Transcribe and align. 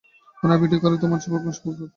পুনরায় 0.37 0.61
ভিডিও 0.63 0.79
করার 0.81 0.93
আগে, 0.93 1.01
তোমার 1.03 1.17
জন্য 1.21 1.23
সৌভাগ্য 1.25 1.47
জোগাড় 1.47 1.63
করতে 1.65 1.79
হবে। 1.81 1.89